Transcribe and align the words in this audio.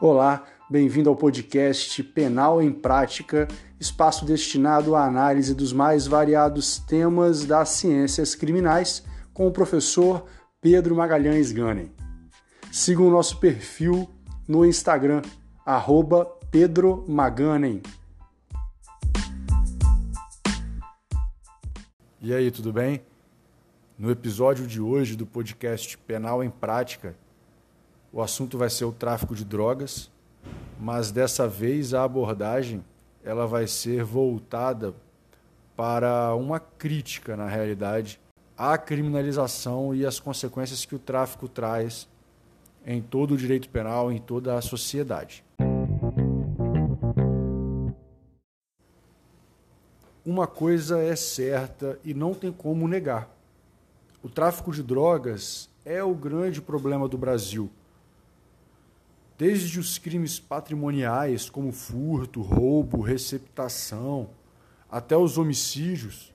Olá, 0.00 0.44
bem-vindo 0.70 1.10
ao 1.10 1.16
podcast 1.16 2.04
Penal 2.04 2.62
em 2.62 2.70
Prática, 2.70 3.48
espaço 3.80 4.24
destinado 4.24 4.94
à 4.94 5.04
análise 5.04 5.52
dos 5.56 5.72
mais 5.72 6.06
variados 6.06 6.78
temas 6.78 7.44
das 7.44 7.70
ciências 7.70 8.36
criminais, 8.36 9.04
com 9.34 9.48
o 9.48 9.50
professor 9.50 10.24
Pedro 10.60 10.94
Magalhães 10.94 11.50
Ganem. 11.50 11.90
Siga 12.70 13.02
o 13.02 13.10
nosso 13.10 13.40
perfil 13.40 14.08
no 14.46 14.64
Instagram, 14.64 15.20
arroba 15.66 16.24
Pedro 16.48 17.04
Maganem. 17.08 17.82
E 22.20 22.32
aí, 22.32 22.52
tudo 22.52 22.72
bem? 22.72 23.02
No 23.98 24.12
episódio 24.12 24.64
de 24.64 24.80
hoje 24.80 25.16
do 25.16 25.26
podcast 25.26 25.98
Penal 25.98 26.44
em 26.44 26.50
Prática, 26.50 27.16
o 28.12 28.22
assunto 28.22 28.56
vai 28.56 28.70
ser 28.70 28.84
o 28.84 28.92
tráfico 28.92 29.34
de 29.34 29.44
drogas, 29.44 30.10
mas 30.80 31.10
dessa 31.10 31.46
vez 31.46 31.92
a 31.92 32.04
abordagem 32.04 32.84
ela 33.22 33.46
vai 33.46 33.66
ser 33.66 34.02
voltada 34.02 34.94
para 35.76 36.34
uma 36.34 36.58
crítica, 36.58 37.36
na 37.36 37.46
realidade, 37.46 38.18
à 38.56 38.78
criminalização 38.78 39.94
e 39.94 40.06
as 40.06 40.18
consequências 40.18 40.84
que 40.84 40.94
o 40.94 40.98
tráfico 40.98 41.48
traz 41.48 42.08
em 42.86 43.02
todo 43.02 43.34
o 43.34 43.36
direito 43.36 43.68
penal, 43.68 44.10
em 44.10 44.18
toda 44.18 44.56
a 44.56 44.62
sociedade. 44.62 45.44
Uma 50.24 50.46
coisa 50.46 50.98
é 50.98 51.14
certa 51.14 51.98
e 52.04 52.14
não 52.14 52.34
tem 52.34 52.52
como 52.52 52.88
negar. 52.88 53.28
O 54.22 54.28
tráfico 54.28 54.72
de 54.72 54.82
drogas 54.82 55.68
é 55.84 56.02
o 56.02 56.14
grande 56.14 56.60
problema 56.60 57.08
do 57.08 57.16
Brasil 57.16 57.70
desde 59.38 59.78
os 59.78 59.98
crimes 59.98 60.40
patrimoniais, 60.40 61.48
como 61.48 61.70
furto, 61.70 62.42
roubo, 62.42 63.00
receptação, 63.00 64.30
até 64.90 65.16
os 65.16 65.38
homicídios, 65.38 66.34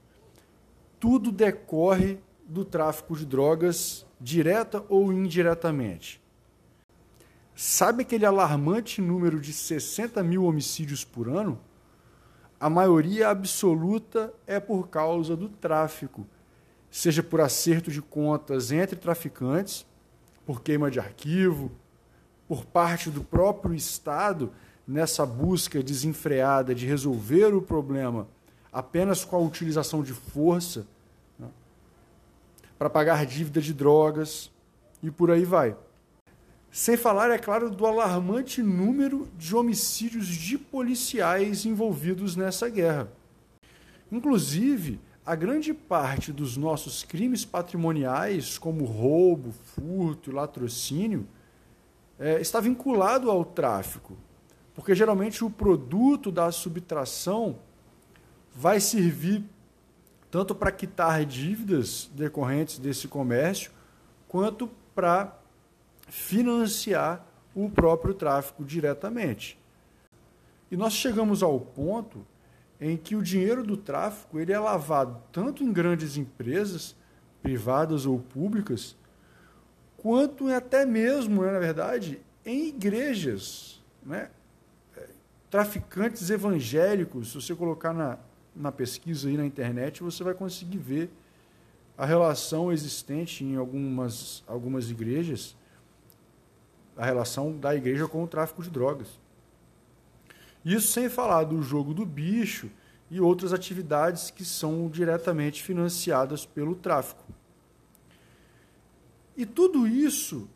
tudo 1.01 1.29
decorre 1.29 2.17
do 2.47 2.63
tráfico 2.63 3.13
de 3.17 3.25
drogas, 3.25 4.05
direta 4.21 4.85
ou 4.87 5.11
indiretamente. 5.11 6.23
Sabe 7.53 8.03
aquele 8.03 8.25
alarmante 8.25 9.01
número 9.01 9.37
de 9.37 9.51
60 9.51 10.23
mil 10.23 10.45
homicídios 10.45 11.03
por 11.03 11.27
ano? 11.27 11.59
A 12.57 12.69
maioria 12.69 13.27
absoluta 13.27 14.33
é 14.47 14.61
por 14.61 14.87
causa 14.87 15.35
do 15.35 15.49
tráfico, 15.49 16.25
seja 16.89 17.21
por 17.21 17.41
acerto 17.41 17.91
de 17.91 18.01
contas 18.01 18.71
entre 18.71 18.95
traficantes, 18.95 19.85
por 20.45 20.61
queima 20.61 20.89
de 20.89 20.99
arquivo, 20.99 21.69
por 22.53 22.65
parte 22.65 23.09
do 23.09 23.23
próprio 23.23 23.73
Estado 23.73 24.51
nessa 24.87 25.25
busca 25.25 25.81
desenfreada 25.81 26.75
de 26.75 26.85
resolver 26.85 27.51
o 27.51 27.63
problema 27.63 28.27
apenas 28.71 29.25
com 29.25 29.35
a 29.35 29.39
utilização 29.39 30.03
de 30.03 30.13
força 30.13 30.85
né, 31.39 31.47
para 32.77 32.91
pagar 32.91 33.25
dívida 33.25 33.59
de 33.59 33.73
drogas 33.73 34.51
e 35.01 35.09
por 35.09 35.31
aí 35.31 35.43
vai. 35.43 35.75
Sem 36.69 36.95
falar, 36.95 37.31
é 37.31 37.39
claro, 37.39 37.71
do 37.71 37.87
alarmante 37.87 38.61
número 38.61 39.27
de 39.35 39.55
homicídios 39.55 40.27
de 40.27 40.55
policiais 40.55 41.65
envolvidos 41.65 42.35
nessa 42.35 42.69
guerra. 42.69 43.11
Inclusive, 44.11 44.99
a 45.25 45.33
grande 45.33 45.73
parte 45.73 46.31
dos 46.31 46.55
nossos 46.55 47.03
crimes 47.03 47.45
patrimoniais, 47.45 48.59
como 48.59 48.85
roubo, 48.85 49.51
furto 49.51 50.29
e 50.29 50.33
latrocínio, 50.33 51.27
é, 52.23 52.39
está 52.39 52.61
vinculado 52.61 53.29
ao 53.29 53.43
tráfico, 53.43 54.15
porque 54.73 54.95
geralmente 54.95 55.43
o 55.43 55.49
produto 55.49 56.31
da 56.31 56.49
subtração 56.53 57.59
vai 58.55 58.79
servir 58.79 59.43
tanto 60.31 60.55
para 60.55 60.71
quitar 60.71 61.25
dívidas 61.25 62.09
decorrentes 62.13 62.79
desse 62.79 63.09
comércio, 63.09 63.73
quanto 64.25 64.69
para 64.95 65.37
financiar 66.07 67.27
o 67.53 67.69
próprio 67.69 68.13
tráfico 68.13 68.63
diretamente. 68.63 69.59
E 70.71 70.77
nós 70.77 70.93
chegamos 70.93 71.43
ao 71.43 71.59
ponto 71.59 72.25
em 72.79 72.95
que 72.95 73.17
o 73.17 73.21
dinheiro 73.21 73.65
do 73.65 73.75
tráfico 73.75 74.39
ele 74.39 74.53
é 74.53 74.59
lavado 74.59 75.21
tanto 75.29 75.61
em 75.61 75.73
grandes 75.73 76.15
empresas, 76.15 76.95
privadas 77.41 78.05
ou 78.05 78.17
públicas, 78.17 78.95
quanto 80.03 80.49
até 80.49 80.85
mesmo, 80.85 81.43
né, 81.43 81.51
na 81.53 81.59
verdade, 81.59 82.19
em 82.45 82.67
igrejas. 82.67 83.81
Né? 84.05 84.29
Traficantes 85.49 86.29
evangélicos, 86.29 87.29
se 87.29 87.35
você 87.35 87.55
colocar 87.55 87.93
na, 87.93 88.19
na 88.53 88.69
pesquisa 88.69 89.29
aí 89.29 89.37
na 89.37 89.45
internet, 89.45 90.03
você 90.03 90.21
vai 90.21 90.33
conseguir 90.33 90.77
ver 90.77 91.09
a 91.97 92.05
relação 92.05 92.69
existente 92.69 93.45
em 93.45 93.55
algumas, 93.55 94.43
algumas 94.45 94.89
igrejas, 94.89 95.55
a 96.97 97.05
relação 97.05 97.57
da 97.57 97.73
igreja 97.73 98.05
com 98.05 98.23
o 98.23 98.27
tráfico 98.27 98.61
de 98.61 98.69
drogas. 98.69 99.07
Isso 100.65 100.91
sem 100.91 101.07
falar 101.07 101.45
do 101.45 101.61
jogo 101.61 101.93
do 101.93 102.05
bicho 102.05 102.69
e 103.09 103.21
outras 103.21 103.53
atividades 103.53 104.31
que 104.31 104.43
são 104.43 104.89
diretamente 104.89 105.63
financiadas 105.63 106.45
pelo 106.45 106.75
tráfico. 106.75 107.23
E 109.35 109.45
tudo 109.45 109.87
isso 109.87 110.47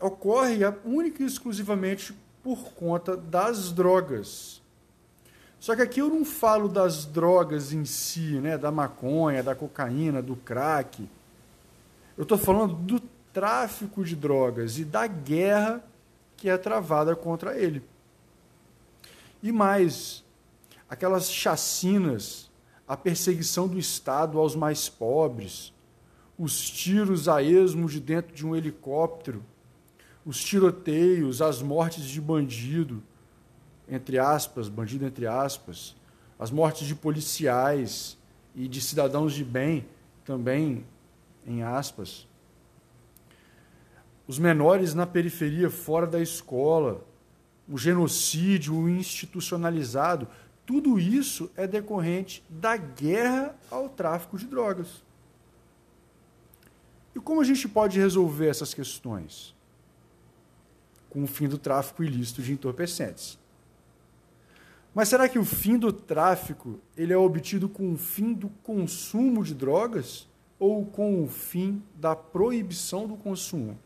ocorre 0.00 0.58
única 0.84 1.22
e 1.22 1.26
exclusivamente 1.26 2.14
por 2.42 2.72
conta 2.72 3.16
das 3.16 3.72
drogas. 3.72 4.62
Só 5.58 5.74
que 5.74 5.82
aqui 5.82 6.00
eu 6.00 6.08
não 6.08 6.24
falo 6.24 6.68
das 6.68 7.04
drogas 7.04 7.72
em 7.72 7.84
si, 7.84 8.38
né, 8.40 8.56
da 8.56 8.70
maconha, 8.70 9.42
da 9.42 9.54
cocaína, 9.54 10.22
do 10.22 10.36
crack. 10.36 11.08
Eu 12.16 12.22
estou 12.22 12.38
falando 12.38 12.74
do 12.74 13.00
tráfico 13.32 14.04
de 14.04 14.14
drogas 14.14 14.78
e 14.78 14.84
da 14.84 15.06
guerra 15.06 15.84
que 16.36 16.48
é 16.48 16.56
travada 16.56 17.16
contra 17.16 17.58
ele. 17.58 17.82
E 19.42 19.50
mais, 19.50 20.24
aquelas 20.88 21.30
chacinas, 21.30 22.48
a 22.86 22.96
perseguição 22.96 23.66
do 23.66 23.78
Estado 23.78 24.38
aos 24.38 24.54
mais 24.54 24.88
pobres, 24.88 25.72
os 26.38 26.70
tiros 26.70 27.28
a 27.28 27.42
esmo 27.42 27.88
de 27.88 27.98
dentro 27.98 28.34
de 28.34 28.46
um 28.46 28.54
helicóptero, 28.54 29.42
os 30.24 30.42
tiroteios, 30.42 31.42
as 31.42 31.60
mortes 31.60 32.04
de 32.04 32.20
bandido, 32.20 33.02
entre 33.88 34.18
aspas, 34.18 34.68
bandido 34.68 35.04
entre 35.04 35.26
aspas, 35.26 35.96
as 36.38 36.50
mortes 36.50 36.86
de 36.86 36.94
policiais 36.94 38.16
e 38.54 38.68
de 38.68 38.80
cidadãos 38.80 39.34
de 39.34 39.42
bem, 39.42 39.86
também 40.24 40.84
em 41.46 41.62
aspas. 41.62 42.28
Os 44.26 44.38
menores 44.38 44.94
na 44.94 45.06
periferia, 45.06 45.70
fora 45.70 46.06
da 46.06 46.20
escola, 46.20 47.04
o 47.66 47.76
genocídio 47.76 48.88
institucionalizado, 48.88 50.28
tudo 50.64 51.00
isso 51.00 51.50
é 51.56 51.66
decorrente 51.66 52.44
da 52.48 52.76
guerra 52.76 53.56
ao 53.70 53.88
tráfico 53.88 54.36
de 54.38 54.46
drogas. 54.46 55.07
E 57.18 57.20
como 57.20 57.40
a 57.40 57.44
gente 57.44 57.66
pode 57.66 57.98
resolver 57.98 58.46
essas 58.46 58.72
questões? 58.72 59.52
Com 61.10 61.24
o 61.24 61.26
fim 61.26 61.48
do 61.48 61.58
tráfico 61.58 62.04
ilícito 62.04 62.40
de 62.40 62.52
entorpecentes. 62.52 63.36
Mas 64.94 65.08
será 65.08 65.28
que 65.28 65.36
o 65.36 65.44
fim 65.44 65.76
do 65.76 65.92
tráfico 65.92 66.78
ele 66.96 67.12
é 67.12 67.16
obtido 67.16 67.68
com 67.68 67.92
o 67.92 67.96
fim 67.96 68.32
do 68.32 68.48
consumo 68.62 69.42
de 69.42 69.52
drogas 69.52 70.28
ou 70.60 70.86
com 70.86 71.24
o 71.24 71.26
fim 71.26 71.82
da 71.96 72.14
proibição 72.14 73.08
do 73.08 73.16
consumo? 73.16 73.76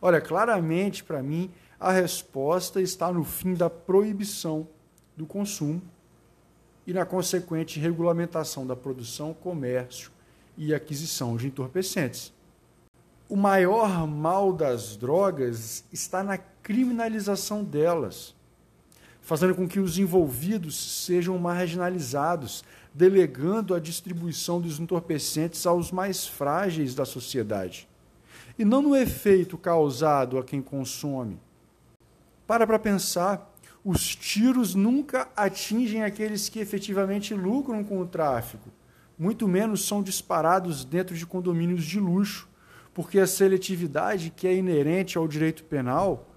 Olha, 0.00 0.20
claramente 0.20 1.04
para 1.04 1.22
mim 1.22 1.52
a 1.78 1.92
resposta 1.92 2.82
está 2.82 3.12
no 3.12 3.22
fim 3.22 3.54
da 3.54 3.70
proibição 3.70 4.66
do 5.16 5.24
consumo 5.24 5.80
e 6.84 6.92
na 6.92 7.06
consequente 7.06 7.78
regulamentação 7.78 8.66
da 8.66 8.74
produção, 8.74 9.32
comércio 9.32 10.10
e 10.56 10.74
aquisição 10.74 11.36
de 11.36 11.46
entorpecentes. 11.46 12.32
O 13.28 13.36
maior 13.36 14.06
mal 14.06 14.52
das 14.52 14.96
drogas 14.96 15.84
está 15.92 16.22
na 16.22 16.36
criminalização 16.36 17.64
delas, 17.64 18.34
fazendo 19.20 19.54
com 19.54 19.66
que 19.66 19.80
os 19.80 19.98
envolvidos 19.98 21.04
sejam 21.04 21.38
marginalizados, 21.38 22.62
delegando 22.92 23.74
a 23.74 23.80
distribuição 23.80 24.60
dos 24.60 24.78
entorpecentes 24.78 25.66
aos 25.66 25.90
mais 25.90 26.26
frágeis 26.26 26.94
da 26.94 27.04
sociedade, 27.04 27.88
e 28.58 28.64
não 28.64 28.82
no 28.82 28.94
efeito 28.94 29.56
causado 29.56 30.38
a 30.38 30.44
quem 30.44 30.60
consome. 30.60 31.40
Para 32.46 32.66
para 32.66 32.78
pensar, 32.78 33.50
os 33.82 34.14
tiros 34.14 34.74
nunca 34.74 35.28
atingem 35.34 36.04
aqueles 36.04 36.48
que 36.48 36.58
efetivamente 36.58 37.32
lucram 37.32 37.82
com 37.82 37.98
o 37.98 38.06
tráfico 38.06 38.68
muito 39.22 39.46
menos 39.46 39.86
são 39.86 40.02
disparados 40.02 40.84
dentro 40.84 41.16
de 41.16 41.24
condomínios 41.24 41.84
de 41.84 42.00
luxo, 42.00 42.48
porque 42.92 43.20
a 43.20 43.26
seletividade 43.26 44.30
que 44.34 44.48
é 44.48 44.56
inerente 44.56 45.16
ao 45.16 45.28
direito 45.28 45.62
penal 45.62 46.28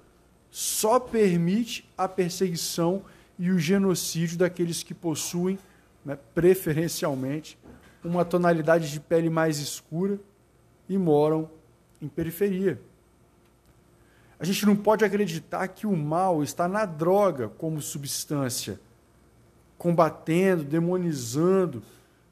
só 0.51 0.99
permite 0.99 1.91
a 1.97 2.07
perseguição 2.07 3.01
e 3.39 3.49
o 3.49 3.57
genocídio 3.57 4.37
daqueles 4.37 4.83
que 4.83 4.93
possuem, 4.93 5.57
né, 6.05 6.15
preferencialmente, 6.35 7.57
uma 8.03 8.23
tonalidade 8.23 8.91
de 8.91 8.99
pele 8.99 9.31
mais 9.31 9.57
escura 9.57 10.19
e 10.87 10.95
moram 10.95 11.49
em 11.99 12.07
periferia. 12.07 12.79
A 14.39 14.45
gente 14.45 14.63
não 14.63 14.75
pode 14.75 15.03
acreditar 15.03 15.67
que 15.69 15.87
o 15.87 15.97
mal 15.97 16.43
está 16.43 16.67
na 16.67 16.85
droga 16.85 17.49
como 17.49 17.81
substância, 17.81 18.79
combatendo, 19.75 20.63
demonizando, 20.63 21.81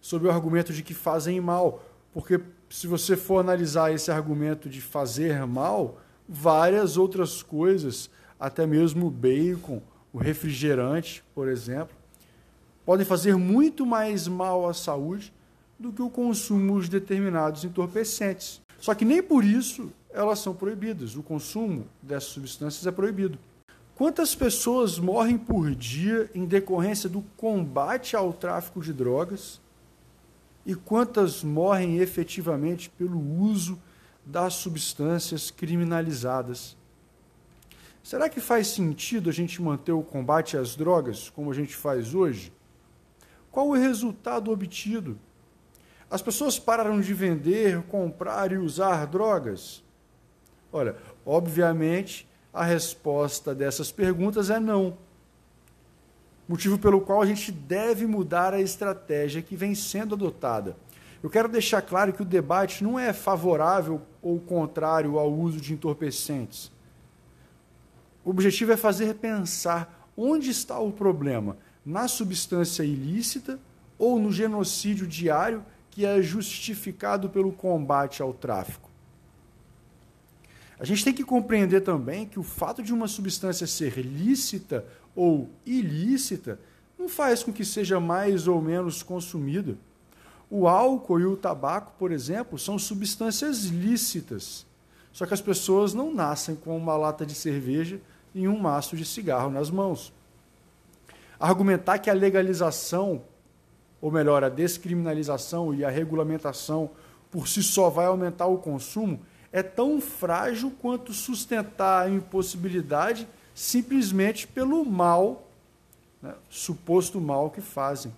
sob 0.03 0.27
o 0.27 0.29
argumento 0.29 0.73
de 0.73 0.83
que 0.83 0.93
fazem 0.93 1.39
mal. 1.39 1.81
Porque 2.13 2.39
se 2.69 2.87
você 2.87 3.15
for 3.15 3.39
analisar 3.39 3.93
esse 3.93 4.11
argumento 4.11 4.67
de 4.67 4.81
fazer 4.81 5.47
mal, 5.47 5.97
várias 6.27 6.97
outras 6.97 7.41
coisas, 7.41 8.09
até 8.37 8.67
mesmo 8.67 9.07
o 9.07 9.09
bacon, 9.09 9.81
o 10.11 10.17
refrigerante, 10.17 11.23
por 11.33 11.47
exemplo, 11.47 11.95
podem 12.85 13.05
fazer 13.05 13.37
muito 13.37 13.85
mais 13.85 14.27
mal 14.27 14.67
à 14.67 14.73
saúde 14.73 15.33
do 15.79 15.93
que 15.93 16.01
o 16.01 16.09
consumo 16.09 16.81
de 16.81 16.89
determinados 16.89 17.63
entorpecentes. 17.63 18.61
Só 18.79 18.93
que 18.93 19.05
nem 19.05 19.23
por 19.23 19.45
isso 19.45 19.89
elas 20.11 20.39
são 20.39 20.53
proibidas. 20.53 21.15
O 21.15 21.23
consumo 21.23 21.87
dessas 22.01 22.29
substâncias 22.29 22.85
é 22.85 22.91
proibido. 22.91 23.39
Quantas 23.95 24.35
pessoas 24.35 24.99
morrem 24.99 25.37
por 25.37 25.73
dia 25.73 26.29
em 26.35 26.45
decorrência 26.45 27.07
do 27.07 27.23
combate 27.37 28.17
ao 28.17 28.33
tráfico 28.33 28.81
de 28.81 28.91
drogas? 28.91 29.61
E 30.65 30.75
quantas 30.75 31.43
morrem 31.43 31.97
efetivamente 31.97 32.89
pelo 32.89 33.19
uso 33.19 33.81
das 34.25 34.53
substâncias 34.53 35.51
criminalizadas? 35.51 36.77
Será 38.01 38.29
que 38.29 38.41
faz 38.41 38.67
sentido 38.67 39.29
a 39.29 39.33
gente 39.33 39.61
manter 39.61 39.91
o 39.91 40.03
combate 40.03 40.57
às 40.57 40.75
drogas 40.75 41.29
como 41.29 41.51
a 41.51 41.53
gente 41.53 41.75
faz 41.75 42.13
hoje? 42.13 42.51
Qual 43.51 43.69
o 43.69 43.73
resultado 43.73 44.51
obtido? 44.51 45.17
As 46.09 46.21
pessoas 46.21 46.59
pararam 46.59 46.99
de 46.99 47.13
vender, 47.13 47.81
comprar 47.83 48.51
e 48.51 48.57
usar 48.57 49.05
drogas? 49.05 49.83
Olha, 50.71 50.95
obviamente, 51.25 52.27
a 52.53 52.63
resposta 52.63 53.55
dessas 53.55 53.91
perguntas 53.91 54.49
é 54.49 54.59
não. 54.59 54.97
Motivo 56.47 56.77
pelo 56.77 56.99
qual 56.99 57.21
a 57.21 57.25
gente 57.25 57.51
deve 57.51 58.05
mudar 58.05 58.53
a 58.53 58.61
estratégia 58.61 59.41
que 59.41 59.55
vem 59.55 59.73
sendo 59.73 60.15
adotada. 60.15 60.75
Eu 61.21 61.29
quero 61.29 61.47
deixar 61.47 61.81
claro 61.81 62.11
que 62.11 62.21
o 62.21 62.25
debate 62.25 62.83
não 62.83 62.99
é 62.99 63.13
favorável 63.13 64.01
ou 64.21 64.39
contrário 64.39 65.17
ao 65.17 65.31
uso 65.31 65.59
de 65.61 65.73
entorpecentes. 65.73 66.69
O 68.25 68.29
objetivo 68.29 68.73
é 68.73 68.77
fazer 68.77 69.15
pensar 69.15 70.09
onde 70.17 70.49
está 70.49 70.77
o 70.79 70.91
problema: 70.91 71.57
na 71.85 72.09
substância 72.09 72.83
ilícita 72.83 73.57
ou 73.97 74.19
no 74.19 74.31
genocídio 74.31 75.07
diário 75.07 75.63
que 75.89 76.05
é 76.05 76.21
justificado 76.21 77.29
pelo 77.29 77.51
combate 77.51 78.21
ao 78.21 78.33
tráfico. 78.33 78.89
A 80.79 80.85
gente 80.85 81.03
tem 81.03 81.13
que 81.13 81.23
compreender 81.23 81.81
também 81.81 82.25
que 82.25 82.39
o 82.39 82.43
fato 82.43 82.81
de 82.81 82.93
uma 82.93 83.07
substância 83.07 83.67
ser 83.67 83.99
lícita 83.99 84.85
ou 85.15 85.49
ilícita 85.65 86.59
não 86.97 87.07
faz 87.07 87.43
com 87.43 87.53
que 87.53 87.63
seja 87.63 87.99
mais 87.99 88.47
ou 88.47 88.61
menos 88.61 89.03
consumida. 89.03 89.77
O 90.49 90.67
álcool 90.67 91.19
e 91.19 91.25
o 91.25 91.37
tabaco, 91.37 91.93
por 91.97 92.11
exemplo, 92.11 92.57
são 92.57 92.77
substâncias 92.77 93.65
lícitas. 93.65 94.65
Só 95.11 95.25
que 95.25 95.33
as 95.33 95.41
pessoas 95.41 95.93
não 95.93 96.13
nascem 96.13 96.55
com 96.55 96.75
uma 96.75 96.95
lata 96.95 97.25
de 97.25 97.35
cerveja 97.35 97.99
e 98.33 98.47
um 98.47 98.57
maço 98.57 98.95
de 98.95 99.05
cigarro 99.05 99.49
nas 99.49 99.69
mãos. 99.69 100.13
Argumentar 101.39 101.99
que 101.99 102.09
a 102.09 102.13
legalização, 102.13 103.23
ou 104.01 104.11
melhor, 104.11 104.43
a 104.43 104.49
descriminalização 104.49 105.73
e 105.73 105.83
a 105.83 105.89
regulamentação 105.89 106.89
por 107.29 107.47
si 107.47 107.61
só 107.61 107.89
vai 107.89 108.05
aumentar 108.05 108.47
o 108.47 108.57
consumo 108.57 109.19
é 109.53 109.61
tão 109.61 110.01
frágil 110.01 110.73
quanto 110.81 111.13
sustentar 111.13 112.07
a 112.07 112.09
impossibilidade 112.09 113.27
simplesmente 113.53 114.47
pelo 114.47 114.83
mal, 114.83 115.47
né, 116.19 116.33
suposto 116.49 117.21
mal 117.21 117.51
que 117.51 117.61
fazem. 117.61 118.11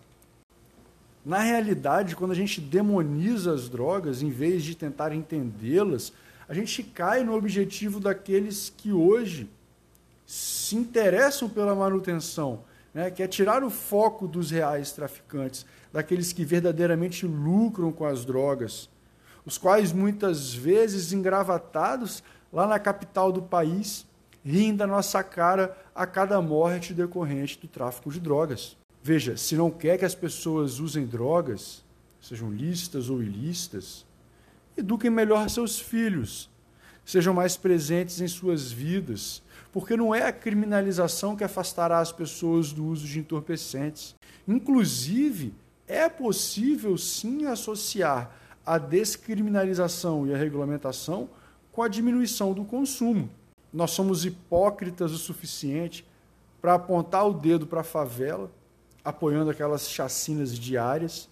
Na 1.26 1.40
realidade, 1.40 2.16
quando 2.16 2.32
a 2.32 2.36
gente 2.36 2.62
demoniza 2.62 3.54
as 3.54 3.68
drogas, 3.68 4.22
em 4.22 4.30
vez 4.30 4.64
de 4.64 4.76
tentar 4.76 5.12
entendê-las, 5.12 6.14
a 6.48 6.54
gente 6.54 6.82
cai 6.82 7.24
no 7.24 7.36
objetivo 7.36 8.00
daqueles 8.00 8.72
que 8.78 8.94
hoje 8.94 9.50
se 10.26 10.78
interessam 10.78 11.50
pela 11.50 11.76
manutenção, 11.76 12.64
né, 12.94 13.12
que 13.12 13.22
é 13.22 13.28
tirar 13.28 13.62
o 13.62 13.70
foco 13.70 14.26
dos 14.26 14.52
reais 14.52 14.94
traficantes, 14.94 15.66
daqueles 15.92 16.32
que 16.32 16.46
verdadeiramente 16.46 17.26
lucram 17.26 17.92
com 17.92 18.06
as 18.06 18.24
drogas, 18.24 18.90
os 19.46 19.58
quais 19.58 19.92
muitas 19.92 20.54
vezes 20.54 21.14
engravatados 21.14 22.24
lá 22.52 22.66
na 22.66 22.80
capital 22.80 23.32
do 23.32 23.42
país, 23.42 24.06
riem 24.44 24.76
da 24.76 24.88
nossa 24.88 25.24
cara 25.24 25.78
a 25.94 26.06
cada 26.08 26.42
morte 26.42 26.94
decorrente 26.94 27.60
do 27.60 27.68
tráfico 27.68 28.12
de 28.12 28.20
drogas. 28.20 28.78
Veja, 29.04 29.38
se 29.38 29.56
não 29.56 29.70
quer 29.70 29.98
que 29.98 30.06
as 30.06 30.16
pessoas 30.16 30.80
usem 30.80 31.06
drogas, 31.06 31.84
sejam 32.22 32.52
lícitas 32.52 33.10
ou 33.10 33.22
ilícitas, 33.22 34.06
eduquem 34.76 35.12
melhor 35.12 35.48
seus 35.50 35.80
filhos, 35.80 36.50
sejam 37.06 37.34
mais 37.34 37.56
presentes 37.56 38.20
em 38.20 38.28
suas 38.28 38.72
vidas, 38.72 39.44
porque 39.72 39.96
não 39.96 40.16
é 40.16 40.24
a 40.24 40.34
criminalização 40.34 41.36
que 41.36 41.44
afastará 41.44 42.00
as 42.00 42.12
pessoas 42.12 42.72
do 42.72 42.86
uso 42.86 43.06
de 43.06 43.20
entorpecentes. 43.20 44.16
Inclusive, 44.48 45.54
é 45.88 46.10
possível 46.10 46.98
sim 46.98 47.46
associar 47.46 48.32
a 48.66 48.78
descriminalização 48.78 50.26
e 50.26 50.34
a 50.34 50.38
regulamentação 50.38 51.30
com 51.72 51.84
a 51.84 51.88
diminuição 51.88 52.54
do 52.54 52.66
consumo. 52.66 53.30
Nós 53.72 53.92
somos 53.92 54.26
hipócritas 54.26 55.12
o 55.12 55.18
suficiente 55.18 56.06
para 56.62 56.76
apontar 56.76 57.28
o 57.28 57.34
dedo 57.34 57.68
para 57.68 57.82
a 57.82 57.84
favela, 57.84 58.50
apoiando 59.04 59.52
aquelas 59.52 59.90
chacinas 59.90 60.58
diárias, 60.58 61.30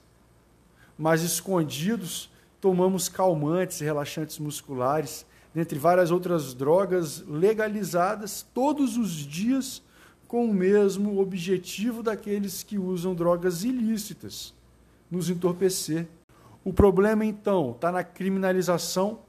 mas 0.98 1.24
escondidos 1.24 2.30
tomamos 2.62 3.10
calmantes, 3.10 3.80
relaxantes 3.80 4.38
musculares, 4.38 5.26
dentre 5.54 5.80
várias 5.80 6.12
outras 6.12 6.54
drogas 6.54 7.24
legalizadas 7.28 8.46
todos 8.54 8.98
os 8.98 9.12
dias 9.12 9.82
com 10.28 10.46
o 10.46 10.54
mesmo 10.54 11.20
objetivo 11.20 12.02
daqueles 12.02 12.64
que 12.64 12.78
usam 12.78 13.14
drogas 13.14 13.64
ilícitas, 13.64 14.54
nos 15.10 15.30
entorpecer. 15.30 16.08
O 16.64 16.72
problema 16.72 17.26
então 17.26 17.72
está 17.72 17.92
na 17.92 18.04
criminalização 18.04 19.20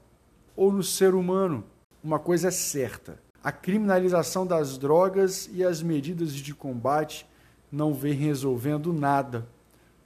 ou 0.55 0.71
no 0.71 0.83
ser 0.83 1.13
humano? 1.13 1.63
uma 2.05 2.19
coisa 2.19 2.49
é 2.49 2.51
certa: 2.51 3.17
a 3.43 3.51
criminalização 3.51 4.45
das 4.45 4.77
drogas 4.77 5.49
e 5.51 5.63
as 5.63 5.81
medidas 5.81 6.33
de 6.33 6.53
combate 6.53 7.27
não 7.71 7.93
vem 7.93 8.13
resolvendo 8.13 8.93
nada. 8.93 9.47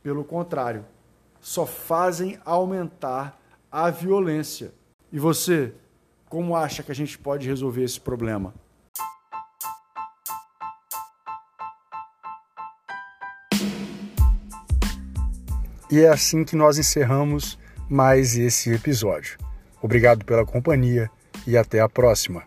Pelo 0.02 0.24
contrário, 0.24 0.86
só 1.42 1.66
fazem 1.66 2.40
aumentar 2.46 3.38
a 3.70 3.90
violência. 3.90 4.72
E 5.12 5.20
você, 5.20 5.74
como 6.30 6.56
acha 6.56 6.82
que 6.82 6.92
a 6.92 6.96
gente 6.96 7.18
pode 7.18 7.46
resolver 7.46 7.84
esse 7.84 8.00
problema? 8.00 8.54
E 15.92 16.02
é 16.02 16.10
assim 16.10 16.44
que 16.44 16.56
nós 16.56 16.78
encerramos 16.78 17.58
mais 17.90 18.38
esse 18.38 18.72
episódio. 18.72 19.38
Obrigado 19.82 20.24
pela 20.24 20.46
companhia 20.46 21.10
e 21.48 21.58
até 21.58 21.80
a 21.80 21.90
próxima. 21.90 22.44